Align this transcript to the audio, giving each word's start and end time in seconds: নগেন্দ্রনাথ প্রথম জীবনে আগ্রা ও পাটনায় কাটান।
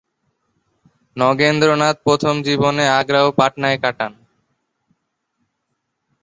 নগেন্দ্রনাথ 1.15 1.95
প্রথম 2.05 2.35
জীবনে 2.47 2.85
আগ্রা 2.99 3.21
ও 3.27 3.29
পাটনায় 3.39 3.79
কাটান। 3.83 4.13